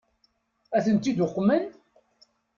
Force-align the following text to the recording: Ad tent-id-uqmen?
Ad 0.77 0.83
tent-id-uqmen? 0.85 1.65